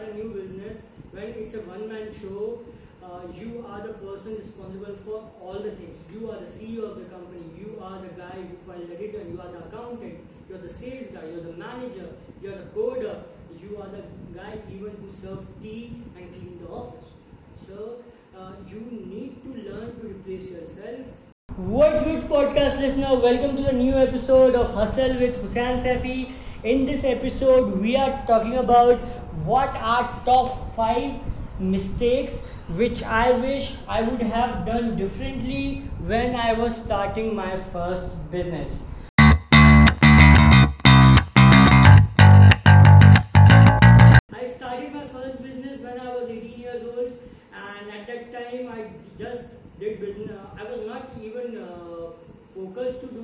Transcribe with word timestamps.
start 0.00 0.12
a 0.12 0.14
new 0.14 0.30
business, 0.30 0.78
when 1.12 1.24
it's 1.24 1.54
a 1.54 1.60
one-man 1.60 2.08
show, 2.12 2.60
uh, 3.04 3.22
you 3.34 3.64
are 3.68 3.86
the 3.86 3.94
person 3.94 4.36
responsible 4.36 4.96
for 4.96 5.30
all 5.40 5.58
the 5.60 5.72
things. 5.72 5.98
You 6.12 6.30
are 6.30 6.40
the 6.40 6.46
CEO 6.46 6.90
of 6.90 6.98
the 6.98 7.04
company. 7.04 7.44
You 7.58 7.78
are 7.82 8.00
the 8.00 8.08
guy 8.08 8.38
who 8.48 8.56
filed 8.66 8.88
the 8.88 8.96
return. 8.96 9.32
You 9.32 9.40
are 9.40 9.50
the 9.50 9.58
accountant. 9.66 10.20
You 10.48 10.54
are 10.54 10.58
the 10.58 10.68
sales 10.68 11.08
guy. 11.12 11.26
You 11.26 11.38
are 11.38 11.46
the 11.52 11.52
manager. 11.52 12.08
You 12.42 12.52
are 12.52 12.58
the 12.58 12.70
coder. 12.76 13.22
You 13.60 13.76
are 13.78 13.88
the 13.88 14.04
guy 14.34 14.58
even 14.70 14.96
who 15.00 15.10
serves 15.10 15.46
tea 15.62 16.02
and 16.16 16.32
clean 16.32 16.60
the 16.62 16.68
office. 16.68 17.08
So 17.66 18.02
uh, 18.36 18.52
you 18.68 18.80
need 18.80 19.42
to 19.44 19.70
learn 19.70 20.00
to 20.00 20.06
replace 20.06 20.50
yourself. 20.50 21.06
What's 21.56 22.02
good, 22.04 22.28
podcast 22.28 22.80
listener? 22.80 23.18
Welcome 23.18 23.56
to 23.56 23.62
the 23.62 23.72
new 23.72 23.96
episode 23.96 24.54
of 24.54 24.72
Hustle 24.72 25.18
with 25.18 25.36
Husain 25.42 25.78
Saify. 25.78 26.32
In 26.62 26.84
this 26.84 27.04
episode, 27.04 27.80
we 27.80 27.96
are 27.96 28.22
talking 28.26 28.56
about 28.56 28.98
what 29.48 29.70
are 29.76 30.04
top 30.26 30.74
five 30.76 31.14
mistakes 31.58 32.36
which 32.68 33.02
I 33.02 33.30
wish 33.30 33.76
I 33.88 34.02
would 34.02 34.20
have 34.20 34.66
done 34.66 34.94
differently 34.94 35.84
when 36.04 36.36
I 36.36 36.52
was 36.52 36.76
starting 36.76 37.34
my 37.34 37.56
first 37.56 38.04
business. 38.30 38.82
I 39.18 39.38
started 44.44 44.92
my 44.92 45.06
first 45.06 45.42
business 45.42 45.80
when 45.80 45.98
I 45.98 46.08
was 46.12 46.28
18 46.28 46.60
years 46.60 46.82
old, 46.82 47.12
and 47.54 47.90
at 47.90 48.06
that 48.06 48.32
time 48.34 48.68
I 48.68 48.90
just 49.18 49.44
did 49.78 49.98
business. 49.98 50.36
I 50.58 50.64
was 50.64 50.86
not 50.86 51.08
even 51.22 51.56
uh, 51.56 52.10
focused 52.54 53.00
to 53.00 53.06
do. 53.06 53.19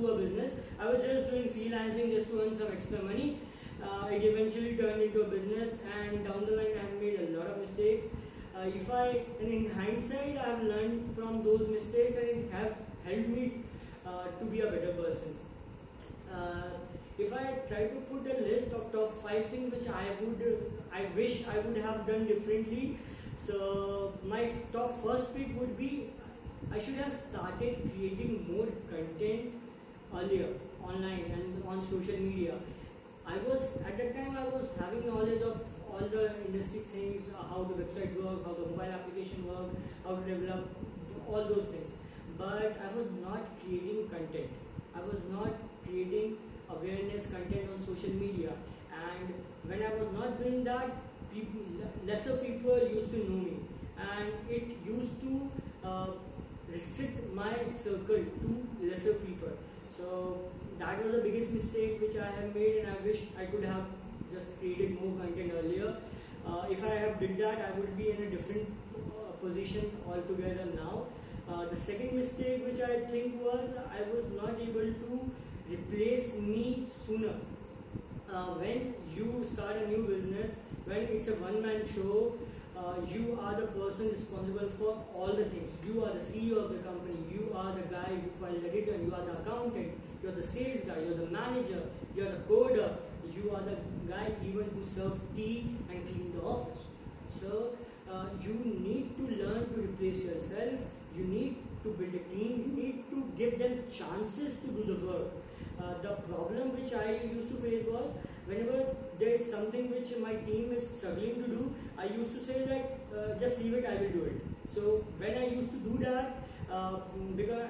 I 0.79 0.89
was 0.89 1.01
just 1.03 1.31
doing 1.31 1.49
freelancing 1.49 2.11
just 2.11 2.29
to 2.29 2.41
earn 2.41 2.55
some 2.55 2.67
extra 2.71 3.01
money. 3.01 3.39
Uh, 3.83 4.07
it 4.11 4.23
eventually 4.23 4.77
turned 4.77 5.01
into 5.01 5.21
a 5.21 5.25
business, 5.25 5.73
and 5.99 6.23
down 6.23 6.45
the 6.45 6.55
line 6.55 6.73
I 6.77 6.81
have 6.81 7.01
made 7.01 7.19
a 7.19 7.37
lot 7.37 7.47
of 7.47 7.57
mistakes. 7.57 8.05
Uh, 8.55 8.67
if 8.67 8.91
I, 8.91 9.23
and 9.39 9.53
in 9.53 9.71
hindsight, 9.71 10.37
I 10.37 10.49
have 10.49 10.63
learned 10.63 11.15
from 11.15 11.43
those 11.43 11.67
mistakes, 11.67 12.15
and 12.15 12.25
it 12.25 12.51
have 12.51 12.75
helped 13.05 13.29
me 13.29 13.63
uh, 14.05 14.25
to 14.39 14.45
be 14.45 14.61
a 14.61 14.65
better 14.65 14.93
person. 14.93 15.35
Uh, 16.31 16.77
if 17.17 17.33
I 17.33 17.43
try 17.67 17.87
to 17.87 17.99
put 18.11 18.27
a 18.27 18.39
list 18.41 18.71
of 18.71 18.91
top 18.91 19.09
five 19.09 19.47
things 19.47 19.73
which 19.73 19.89
I 19.89 20.05
would, 20.21 20.71
I 20.93 21.05
wish 21.15 21.43
I 21.47 21.57
would 21.57 21.77
have 21.77 22.05
done 22.05 22.27
differently. 22.27 22.99
So 23.47 24.13
my 24.23 24.51
top 24.71 24.91
first 24.91 25.35
pick 25.35 25.59
would 25.59 25.75
be, 25.75 26.11
I 26.71 26.79
should 26.79 26.95
have 26.95 27.13
started 27.13 27.89
creating 27.95 28.45
more 28.51 28.67
content 28.91 29.53
earlier 30.15 30.49
online 30.83 31.31
and 31.33 31.63
on 31.67 31.81
social 31.83 32.17
media. 32.17 32.55
I 33.25 33.37
was 33.47 33.63
at 33.85 33.97
that 33.97 34.15
time 34.15 34.37
I 34.37 34.45
was 34.45 34.67
having 34.79 35.05
knowledge 35.07 35.41
of 35.41 35.61
all 35.91 35.99
the 35.99 36.31
industry 36.45 36.81
things, 36.93 37.29
uh, 37.33 37.43
how 37.49 37.63
the 37.63 37.75
website 37.81 38.15
works, 38.15 38.45
how 38.45 38.53
the 38.53 38.67
mobile 38.71 38.93
application 38.99 39.47
works, 39.47 39.75
how 40.05 40.15
to 40.15 40.21
develop 40.21 40.69
all 41.27 41.43
those 41.43 41.65
things. 41.65 41.91
But 42.37 42.77
I 42.79 42.87
was 42.95 43.07
not 43.21 43.41
creating 43.61 44.07
content. 44.09 44.49
I 44.95 44.99
was 44.99 45.19
not 45.31 45.53
creating 45.83 46.37
awareness 46.69 47.27
content 47.27 47.69
on 47.73 47.79
social 47.83 48.13
media. 48.13 48.51
And 48.93 49.33
when 49.63 49.81
I 49.83 49.93
was 49.95 50.11
not 50.13 50.41
doing 50.41 50.63
that, 50.63 50.89
people, 51.33 51.61
lesser 52.05 52.37
people 52.37 52.77
used 52.87 53.11
to 53.11 53.17
know 53.29 53.43
me, 53.43 53.57
and 53.99 54.31
it 54.49 54.77
used 54.85 55.19
to 55.21 55.49
uh, 55.83 56.07
restrict 56.71 57.33
my 57.33 57.53
circle 57.67 58.23
to 58.41 58.67
lesser 58.81 59.13
people. 59.15 59.51
So 59.97 60.39
that 60.79 61.03
was 61.03 61.13
the 61.15 61.21
biggest 61.21 61.51
mistake 61.51 61.99
which 62.01 62.15
I 62.17 62.27
have 62.27 62.53
made, 62.55 62.77
and 62.83 62.95
I 62.95 63.05
wish 63.05 63.21
I 63.37 63.45
could 63.45 63.63
have 63.63 63.85
just 64.33 64.59
created 64.59 65.01
more 65.01 65.17
content 65.19 65.51
earlier. 65.57 65.95
Uh, 66.45 66.65
if 66.69 66.83
I 66.85 66.95
have 66.95 67.19
did 67.19 67.37
that, 67.37 67.59
I 67.67 67.79
would 67.79 67.97
be 67.97 68.11
in 68.11 68.21
a 68.23 68.29
different 68.29 68.67
uh, 68.95 69.31
position 69.43 69.91
altogether 70.07 70.67
now. 70.75 71.05
Uh, 71.49 71.65
the 71.65 71.75
second 71.75 72.13
mistake 72.13 72.65
which 72.65 72.81
I 72.81 72.99
think 73.09 73.41
was 73.41 73.69
I 73.89 74.01
was 74.13 74.25
not 74.35 74.59
able 74.59 74.93
to 75.01 75.31
replace 75.69 76.35
me 76.35 76.87
sooner. 77.05 77.35
Uh, 78.31 78.47
when 78.61 78.93
you 79.15 79.47
start 79.53 79.77
a 79.77 79.87
new 79.87 80.03
business, 80.03 80.51
when 80.85 80.97
it's 80.97 81.27
a 81.29 81.35
one-man 81.35 81.81
show, 81.87 82.33
uh, 82.77 82.95
you 83.07 83.39
are 83.41 83.55
the 83.59 83.67
person 83.67 84.09
responsible 84.09 84.69
for 84.69 85.03
all 85.15 85.33
the 85.33 85.45
things. 85.45 85.71
You 85.85 86.03
are 86.05 86.13
the 86.13 86.19
CEO 86.19 86.63
of 86.63 86.69
the 86.69 86.79
company. 86.79 87.17
You 87.31 87.51
are 87.55 87.73
the 87.73 87.85
guy 87.93 88.09
who 88.21 88.29
filed 88.39 88.63
the 88.63 88.69
return. 88.69 89.05
You 89.05 89.13
are 89.13 89.25
the 89.25 89.33
accountant. 89.39 89.93
You 90.21 90.29
are 90.29 90.33
the 90.33 90.43
sales 90.43 90.81
guy. 90.85 90.99
You 90.99 91.13
are 91.13 91.21
the 91.25 91.31
manager. 91.31 91.81
You 92.15 92.27
are 92.27 92.31
the 92.31 92.43
coder. 92.49 92.91
You 93.35 93.51
are 93.55 93.61
the 93.61 93.77
guy 94.09 94.31
even 94.43 94.69
who 94.75 94.83
serves 94.83 95.19
tea 95.35 95.75
and 95.89 96.07
clean 96.07 96.33
the 96.35 96.41
office. 96.43 96.83
So 97.41 97.75
uh, 98.11 98.25
you 98.41 98.53
need 98.87 99.17
to 99.17 99.23
learn 99.43 99.67
to 99.73 99.81
replace 99.81 100.23
yourself. 100.23 100.79
You 101.15 101.25
need 101.25 101.57
to 101.83 101.89
build 101.89 102.13
a 102.13 102.23
team. 102.33 102.63
You 102.65 102.83
need 102.83 103.09
to 103.11 103.31
give 103.37 103.59
them 103.59 103.83
chances 103.91 104.57
to 104.61 104.67
do 104.67 104.83
the 104.93 105.05
work. 105.05 105.27
Uh, 105.79 105.93
the 106.01 106.13
problem 106.29 106.73
which 106.75 106.93
I 106.93 107.21
used 107.25 107.49
to 107.49 107.57
face 107.61 107.85
was 107.87 108.09
whenever 108.46 108.84
there 109.18 109.30
is 109.30 109.50
something 109.50 109.90
which 109.90 110.16
my 110.18 110.34
team 110.48 110.72
is 110.72 110.88
struggling 110.88 111.34
to 111.42 111.48
do, 111.48 111.74
I 111.96 112.06
used 112.06 112.32
to 112.38 112.44
say 112.44 112.64
that 112.66 113.16
uh, 113.16 113.38
just 113.38 113.58
leave 113.60 113.74
it, 113.74 113.86
I 113.86 113.96
will 114.02 114.10
do 114.10 114.24
it. 114.24 114.42
So 114.74 115.04
when 115.18 115.36
I 115.36 115.46
used 115.48 115.70
to 115.72 115.78
do 115.78 115.98
that, 116.04 116.42
uh, 116.70 117.00
because 117.36 117.68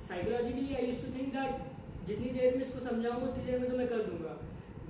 psychologically 0.00 0.76
I 0.76 0.82
used 0.92 1.00
to 1.00 1.10
think 1.10 1.32
that 1.34 1.60
जितनी 2.06 2.30
देर 2.38 2.56
में 2.56 2.64
इसको 2.64 2.80
समझाऊंगा 2.86 3.26
उतनी 3.26 3.44
देर 3.44 3.58
में 3.58 3.70
तो 3.70 3.76
मैं 3.76 3.86
कर 3.88 4.02
दूंगा 4.06 4.32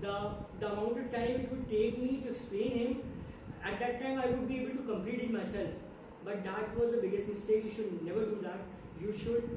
the 0.04 0.14
the 0.60 0.70
amount 0.70 0.98
of 1.02 1.12
time 1.12 1.34
it 1.42 1.52
would 1.52 1.68
take 1.72 1.98
me 2.04 2.08
to 2.22 2.30
explain 2.30 2.72
him 2.78 2.96
at 3.70 3.78
that 3.82 4.00
time 4.00 4.18
I 4.22 4.26
would 4.32 4.48
be 4.48 4.56
able 4.62 4.74
to 4.80 4.86
complete 4.88 5.22
it 5.26 5.30
myself 5.36 6.24
but 6.24 6.42
that 6.48 6.74
was 6.78 6.90
the 6.94 7.02
biggest 7.04 7.30
mistake 7.34 7.68
you 7.68 7.74
should 7.76 8.02
never 8.08 8.24
do 8.32 8.40
that 8.46 9.04
you 9.04 9.14
should 9.22 9.56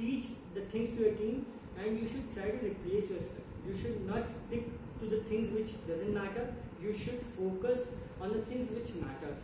teach 0.00 0.28
the 0.58 0.66
things 0.74 0.96
to 0.98 1.06
your 1.06 1.14
team 1.22 1.46
and 1.78 1.98
you 2.00 2.06
should 2.12 2.28
try 2.36 2.50
to 2.50 2.60
replace 2.68 3.10
yourself 3.14 3.66
you 3.70 3.74
should 3.80 4.04
not 4.12 4.30
stick 4.36 4.68
to 4.99 5.05
the 5.07 5.21
things 5.29 5.51
which 5.53 5.71
doesn't 5.87 6.13
matter 6.13 6.53
you 6.83 6.93
should 6.93 7.21
focus 7.39 7.79
on 8.21 8.33
the 8.33 8.39
things 8.39 8.69
which 8.71 8.93
matters. 9.01 9.39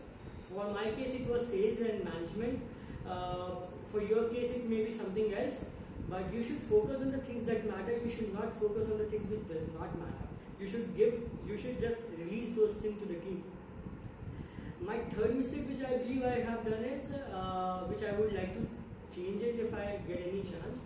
For 0.50 0.72
my 0.74 0.92
case 0.92 1.14
it 1.20 1.28
was 1.30 1.48
sales 1.48 1.80
and 1.80 2.04
management. 2.04 2.62
Uh, 3.08 3.52
for 3.86 4.02
your 4.02 4.30
case 4.30 4.52
it 4.52 4.70
may 4.70 4.84
be 4.86 4.94
something 4.96 5.34
else 5.34 5.56
but 6.10 6.34
you 6.34 6.44
should 6.44 6.58
focus 6.58 7.02
on 7.02 7.12
the 7.12 7.20
things 7.20 7.46
that 7.46 7.66
matter. 7.66 7.94
You 8.04 8.10
should 8.10 8.34
not 8.34 8.54
focus 8.54 8.90
on 8.92 8.98
the 8.98 9.06
things 9.06 9.30
which 9.30 9.48
does 9.48 9.68
not 9.74 9.98
matter. 10.00 10.28
You 10.60 10.68
should 10.68 10.98
give 10.98 11.14
you 11.48 11.58
should 11.58 11.80
just 11.80 11.98
release 12.18 12.56
those 12.56 12.76
things 12.82 13.00
to 13.02 13.08
the 13.08 13.20
team. 13.26 13.44
My 14.82 14.98
third 15.16 15.36
mistake 15.36 15.68
which 15.70 15.84
i 15.86 15.98
believe 15.98 16.24
i 16.24 16.40
have 16.50 16.64
done 16.66 16.84
is 16.92 17.04
uh, 17.40 17.80
which 17.90 18.04
i 18.10 18.14
would 18.20 18.34
like 18.34 18.54
to 18.58 18.68
change 19.16 19.44
it 19.44 19.60
if 19.66 19.74
i 19.74 20.00
get 20.08 20.22
any 20.30 20.42
chance 20.42 20.80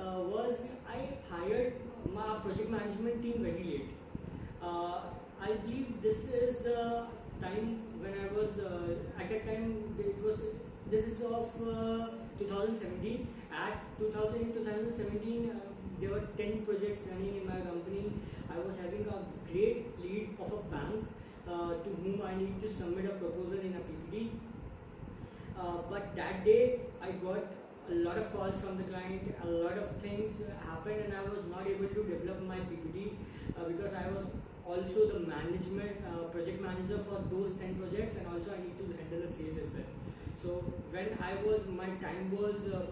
uh, 0.00 0.20
was 0.34 0.54
i 0.88 1.00
hired 1.30 1.74
my 2.12 2.38
project 2.44 2.70
management 2.70 3.22
team 3.22 3.42
very 3.42 3.64
late 3.72 3.90
uh, 4.62 5.00
i 5.40 5.52
believe 5.62 6.02
this 6.02 6.24
is 6.42 6.58
the 6.68 7.06
time 7.40 7.78
when 8.02 8.14
i 8.24 8.28
was 8.38 8.58
uh, 8.58 9.20
at 9.20 9.30
that 9.30 9.46
time 9.46 9.94
it 9.98 10.18
was 10.22 10.38
this 10.90 11.06
is 11.06 11.22
of 11.22 11.48
uh, 11.62 12.08
2017 12.38 13.26
at 13.52 13.80
2000 13.98 14.52
2017 14.54 15.50
uh, 15.50 15.74
there 16.00 16.10
were 16.10 16.26
10 16.36 16.66
projects 16.66 17.02
running 17.10 17.36
in 17.36 17.46
my 17.46 17.60
company. 17.60 18.12
I 18.50 18.58
was 18.58 18.76
having 18.76 19.06
a 19.08 19.18
great 19.50 19.98
lead 20.02 20.36
of 20.40 20.52
a 20.52 20.62
bank 20.74 21.06
uh, 21.48 21.74
to 21.84 21.90
whom 22.02 22.22
I 22.22 22.34
need 22.36 22.60
to 22.62 22.68
submit 22.68 23.06
a 23.06 23.14
proposal 23.20 23.60
in 23.60 23.74
a 23.74 23.82
PPT. 23.88 24.30
Uh, 25.58 25.78
but 25.88 26.14
that 26.16 26.44
day 26.44 26.80
I 27.00 27.12
got 27.12 27.44
a 27.90 27.94
lot 27.94 28.16
of 28.16 28.32
calls 28.32 28.60
from 28.60 28.78
the 28.78 28.84
client, 28.84 29.34
a 29.44 29.46
lot 29.46 29.76
of 29.76 29.96
things 29.98 30.32
happened, 30.64 31.00
and 31.04 31.14
I 31.14 31.22
was 31.22 31.44
not 31.50 31.66
able 31.66 31.88
to 31.88 32.00
develop 32.04 32.42
my 32.42 32.58
PPT 32.58 33.12
uh, 33.56 33.68
because 33.68 33.92
I 33.92 34.08
was 34.08 34.26
also 34.64 35.12
the 35.12 35.20
management 35.20 36.00
uh, 36.08 36.24
project 36.32 36.60
manager 36.60 36.98
for 36.98 37.20
those 37.30 37.52
10 37.60 37.76
projects, 37.76 38.16
and 38.16 38.26
also 38.26 38.54
I 38.56 38.64
need 38.64 38.76
to 38.80 38.84
handle 38.96 39.26
the 39.26 39.32
sales 39.32 39.58
as 39.60 39.70
well. 39.76 39.90
So 40.40 40.48
when 40.92 41.16
I 41.20 41.34
was, 41.44 41.66
my 41.68 41.88
time 42.00 42.32
was 42.32 42.56
uh, 42.72 42.84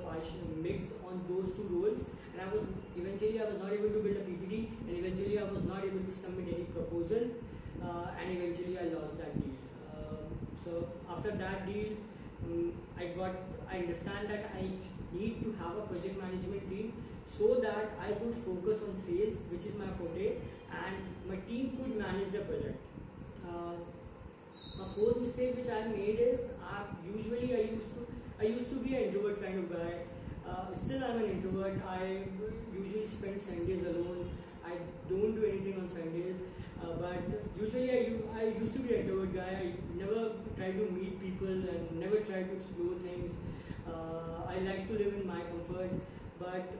mixed 0.56 0.92
on 1.04 1.24
those 1.28 1.52
two 1.56 1.68
roles, 1.70 1.98
and 2.32 2.40
I 2.40 2.52
was 2.52 2.64
eventually 2.96 3.40
I 3.40 3.44
was 3.44 3.58
not 3.60 3.72
able 3.72 3.88
to 3.88 4.00
build 4.00 4.16
a 4.16 4.24
PPT 4.24 4.68
and 4.88 4.96
eventually 4.96 5.38
I 5.38 5.44
was 5.44 5.62
not 5.64 5.84
able 5.84 6.00
to 6.00 6.12
submit 6.12 6.54
any 6.54 6.64
proposal 6.64 7.28
uh, 7.82 8.06
and 8.18 8.36
eventually 8.36 8.78
I 8.78 8.84
lost 8.94 9.18
that 9.18 9.36
deal. 9.36 9.56
Uh, 9.92 10.32
so 10.64 10.88
after 11.10 11.32
that 11.32 11.66
deal, 11.66 11.92
um, 12.44 12.72
I 12.98 13.06
got 13.16 13.34
I 13.70 13.78
understand 13.78 14.28
that 14.28 14.52
I 14.56 14.64
need 15.12 15.42
to 15.44 15.54
have 15.62 15.76
a 15.76 15.82
project 15.82 16.20
management 16.20 16.68
team 16.68 16.92
so 17.26 17.56
that 17.62 17.92
I 18.00 18.12
could 18.12 18.34
focus 18.34 18.78
on 18.86 18.96
sales, 18.96 19.36
which 19.50 19.66
is 19.66 19.74
my 19.78 19.88
forte, 19.96 20.36
and 20.70 20.96
my 21.28 21.36
team 21.48 21.76
could 21.76 21.96
manage 21.96 22.32
the 22.32 22.40
project. 22.40 22.78
Uh, 23.46 23.76
a 24.82 24.86
fourth 24.86 25.20
mistake 25.20 25.56
which 25.56 25.68
I 25.68 25.86
made 25.88 26.18
is 26.18 26.40
I 26.62 26.84
usually 27.04 27.54
I 27.54 27.62
used 27.76 27.92
to 27.94 28.06
I 28.40 28.44
used 28.44 28.70
to 28.70 28.76
be 28.76 28.94
an 28.94 29.02
introvert 29.04 29.42
kind 29.42 29.58
of 29.58 29.70
guy. 29.70 30.02
Uh, 30.48 30.74
still, 30.74 31.04
I'm 31.04 31.18
an 31.18 31.30
introvert. 31.30 31.80
I 31.88 32.24
usually 32.74 33.06
spend 33.06 33.40
Sundays 33.40 33.86
alone. 33.86 34.30
I 34.64 34.72
don't 35.08 35.34
do 35.36 35.44
anything 35.44 35.78
on 35.78 35.88
Sundays. 35.88 36.36
Uh, 36.82 36.96
but 37.00 37.22
usually, 37.60 37.90
I, 37.90 38.10
I 38.36 38.44
used 38.58 38.72
to 38.72 38.80
be 38.80 38.94
an 38.94 39.00
introvert 39.02 39.34
guy. 39.34 39.42
I 39.42 39.72
try 40.56 40.72
to 40.72 40.90
meet 40.92 41.20
people 41.20 41.48
and 41.48 41.98
never 41.98 42.18
try 42.20 42.42
to 42.42 42.52
explore 42.54 42.94
things. 43.02 43.30
I 44.52 44.58
like 44.60 44.86
to 44.88 44.94
live 45.00 45.14
in 45.18 45.26
my 45.26 45.40
comfort, 45.50 45.90
but 46.38 46.72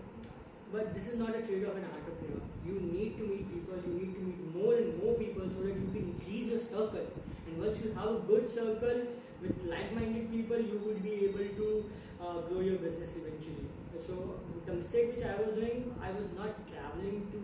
but 0.72 0.94
this 0.94 1.08
is 1.08 1.18
not 1.18 1.30
a 1.36 1.40
trade 1.40 1.64
of 1.64 1.76
an 1.76 1.86
entrepreneur. 1.88 2.42
You 2.66 2.74
need 2.80 3.16
to 3.18 3.24
meet 3.24 3.44
people. 3.52 3.78
You 3.86 3.94
need 4.00 4.14
to 4.16 4.20
meet 4.20 4.40
more 4.54 4.74
and 4.74 5.02
more 5.02 5.14
people 5.14 5.48
so 5.54 5.62
that 5.66 5.74
you 5.80 5.88
can 5.94 6.04
increase 6.12 6.46
your 6.52 6.60
circle. 6.60 7.06
And 7.46 7.60
once 7.64 7.82
you 7.84 7.92
have 7.96 8.08
a 8.08 8.20
good 8.30 8.48
circle 8.48 9.00
with 9.40 9.64
like-minded 9.64 10.30
people, 10.30 10.60
you 10.60 10.80
would 10.84 11.02
be 11.02 11.14
able 11.28 11.48
to 11.60 11.90
uh, 12.20 12.40
grow 12.48 12.60
your 12.60 12.76
business 12.76 13.16
eventually. 13.16 13.68
So 14.06 14.40
the 14.66 14.74
mistake 14.74 15.16
which 15.16 15.24
I 15.24 15.36
was 15.40 15.54
doing, 15.54 15.94
I 16.02 16.10
was 16.10 16.28
not 16.36 16.52
traveling 16.68 17.28
to 17.32 17.40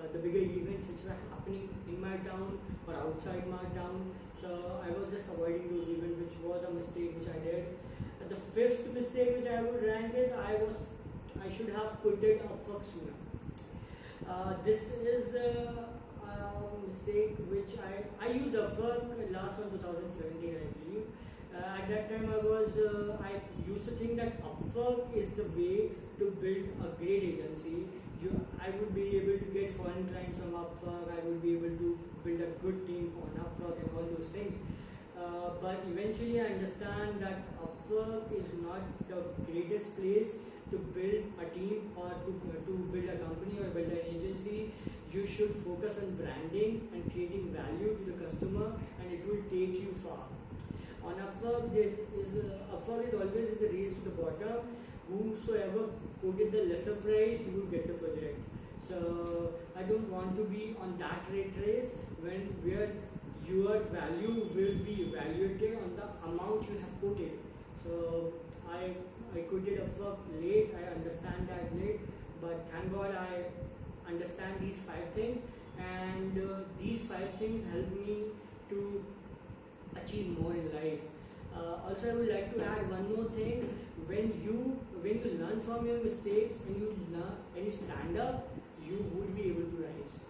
uh, 0.00 0.12
the 0.12 0.18
bigger 0.18 0.44
events 0.44 0.88
which 0.92 1.04
were 1.04 1.18
happening 1.32 1.68
in 1.88 2.00
my 2.00 2.16
town 2.28 2.58
or 2.86 2.94
outside 2.94 3.48
my 3.48 3.64
town. 3.76 4.12
So 4.40 4.80
I 4.84 4.90
was 4.90 5.08
just 5.12 5.28
avoiding 5.28 5.68
those 5.74 5.88
events, 5.88 6.20
which 6.22 6.36
was 6.44 6.64
a 6.64 6.70
mistake 6.70 7.16
which 7.18 7.28
I 7.28 7.38
did. 7.44 7.57
Uh, 8.28 8.34
the 8.34 8.36
fifth 8.36 8.92
mistake 8.94 9.36
which 9.36 9.50
I 9.50 9.62
would 9.62 9.82
rank 9.84 10.14
is 10.14 10.32
I 10.32 10.54
was 10.54 10.84
I 11.42 11.50
should 11.50 11.68
have 11.70 12.02
put 12.02 12.22
it 12.22 12.42
Upwork 12.42 12.84
sooner. 12.84 13.14
Uh, 14.28 14.54
this 14.64 14.82
is 15.14 15.34
a, 15.34 15.86
a, 16.22 16.88
mistake 16.88 17.36
which 17.48 17.78
I 17.78 18.24
I 18.24 18.30
used 18.30 18.54
Upwork 18.54 19.32
last 19.32 19.58
one 19.58 19.70
2017 19.70 20.56
I 20.56 20.68
believe. 20.78 21.06
Uh, 21.54 21.80
at 21.80 21.88
that 21.88 22.10
time 22.10 22.28
I 22.32 22.38
was 22.44 22.76
uh, 22.76 23.16
I 23.22 23.32
used 23.66 23.84
to 23.86 23.92
think 23.92 24.16
that 24.16 24.42
Upwork 24.42 25.16
is 25.16 25.30
the 25.30 25.44
way 25.56 25.90
to 26.18 26.30
build 26.42 26.68
a 26.84 26.88
great 26.98 27.22
agency. 27.32 27.88
You, 28.22 28.46
I 28.60 28.70
would 28.70 28.94
be 28.94 29.16
able 29.16 29.38
to 29.38 29.48
get 29.54 29.70
foreign 29.70 30.08
clients 30.08 30.38
from 30.38 30.52
Upwork. 30.52 31.08
I 31.16 31.24
would 31.24 31.40
be 31.40 31.52
able 31.52 31.76
to 31.84 31.98
build 32.24 32.40
a 32.40 32.50
good 32.62 32.86
team 32.86 33.12
on 33.22 33.30
Upwork 33.44 33.80
and 33.80 33.90
all 33.96 34.06
those 34.16 34.28
things. 34.28 34.58
Uh, 35.28 35.50
but 35.60 35.84
eventually 35.92 36.40
I 36.40 36.46
understand 36.56 37.20
that 37.20 37.38
Upwork 37.60 38.32
is 38.32 38.48
not 38.64 38.80
the 39.08 39.20
greatest 39.44 39.96
place 39.96 40.28
to 40.70 40.78
build 40.78 41.24
a 41.42 41.46
team 41.54 41.92
or 41.96 42.08
to, 42.24 42.30
to 42.66 42.72
build 42.92 43.08
a 43.08 43.16
company 43.16 43.58
or 43.60 43.68
build 43.76 43.92
an 43.92 44.04
agency, 44.08 44.72
you 45.12 45.26
should 45.26 45.54
focus 45.56 45.98
on 46.02 46.16
branding 46.16 46.88
and 46.92 47.12
creating 47.12 47.52
value 47.52 47.96
to 47.98 48.04
the 48.10 48.16
customer 48.24 48.72
and 49.00 49.12
it 49.12 49.26
will 49.26 49.42
take 49.52 49.80
you 49.84 49.92
far. 49.94 50.24
On 51.04 51.14
Upwork, 51.14 51.74
this 51.74 51.92
is 51.92 52.30
uh, 52.44 52.76
Upwork 52.76 53.08
is 53.08 53.14
always 53.14 53.58
the 53.60 53.68
race 53.68 53.92
to 53.94 54.04
the 54.04 54.14
bottom. 54.22 54.76
Whosoever 55.08 55.88
quoted 56.20 56.52
the 56.52 56.64
lesser 56.70 56.96
price, 56.96 57.40
he 57.40 57.50
would 57.50 57.70
get 57.70 57.86
the 57.86 57.94
project. 57.94 58.40
So 58.86 59.52
I 59.76 59.82
don't 59.82 60.10
want 60.10 60.36
to 60.36 60.44
be 60.44 60.74
on 60.80 60.98
that 60.98 61.24
rate 61.30 61.54
race 61.64 61.92
when 62.20 62.40
where 62.64 62.92
your 63.48 63.80
value 63.92 64.48
will 64.54 64.74
be 64.84 64.94
evaluated 65.08 65.78
on 65.82 65.96
the 65.96 66.06
amount 66.28 66.68
you 66.68 66.78
have 66.78 66.94
quoted. 67.00 67.38
So 67.82 68.32
I 68.70 68.92
I 69.34 69.40
quitted 69.50 69.80
Upwork 69.84 70.18
late. 70.40 70.74
I 70.80 70.94
understand 70.94 71.48
that 71.48 71.74
late, 71.78 72.00
but 72.40 72.66
thank 72.72 72.92
God 72.94 73.14
I 73.14 73.44
understand 74.10 74.60
these 74.60 74.78
five 74.86 75.08
things, 75.14 75.38
and 75.78 76.38
uh, 76.38 76.60
these 76.80 77.02
five 77.02 77.34
things 77.38 77.64
help 77.72 77.90
me 77.94 78.24
to 78.70 79.04
achieve 79.96 80.38
more 80.38 80.52
in 80.52 80.72
life. 80.74 81.02
Uh, 81.54 81.88
also, 81.88 82.10
I 82.10 82.14
would 82.14 82.28
like 82.28 82.54
to 82.54 82.64
add 82.64 82.90
one 82.90 83.14
more 83.14 83.28
thing. 83.30 83.68
When 84.06 84.40
you 84.42 84.78
when 85.02 85.20
you 85.24 85.38
learn 85.40 85.60
from 85.60 85.86
your 85.86 86.02
mistakes 86.04 86.56
and 86.66 86.76
you 86.76 86.96
learn 87.12 87.36
and 87.56 87.66
you 87.66 87.72
stand 87.72 88.18
up, 88.18 88.48
you 88.84 88.96
would 89.14 89.34
be 89.36 89.50
able 89.50 89.68
to 89.72 89.84
rise. 89.84 90.27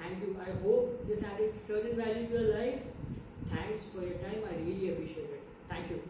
Thank 0.00 0.22
you. 0.22 0.36
I 0.40 0.50
hope 0.62 1.06
this 1.06 1.22
added 1.22 1.52
certain 1.52 1.96
value 1.96 2.26
to 2.26 2.32
your 2.32 2.58
life. 2.58 2.82
Thanks 3.50 3.82
for 3.94 4.02
your 4.02 4.18
time. 4.18 4.42
I 4.50 4.56
really 4.56 4.90
appreciate 4.90 5.30
it. 5.30 5.42
Thank 5.68 5.90
you. 5.90 6.02